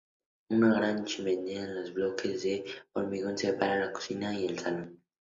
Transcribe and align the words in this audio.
Una 0.55 0.69
gran 0.77 1.03
chimenea 1.05 1.67
de 1.67 1.91
bloques 1.91 2.41
de 2.41 2.65
hormigón 2.93 3.37
separa 3.37 3.79
la 3.85 3.93
cocina 3.93 4.33
y 4.33 4.47
el 4.47 4.57
salón. 4.57 4.99